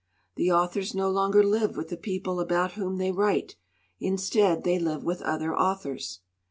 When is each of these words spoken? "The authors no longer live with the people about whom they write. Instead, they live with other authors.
"The 0.35 0.51
authors 0.51 0.95
no 0.95 1.11
longer 1.11 1.43
live 1.43 1.77
with 1.77 1.89
the 1.89 1.95
people 1.95 2.39
about 2.39 2.71
whom 2.71 2.97
they 2.97 3.11
write. 3.11 3.55
Instead, 3.99 4.63
they 4.63 4.79
live 4.79 5.03
with 5.03 5.21
other 5.21 5.55
authors. 5.55 6.21